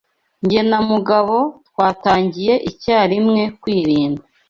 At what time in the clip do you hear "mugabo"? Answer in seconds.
0.89-1.35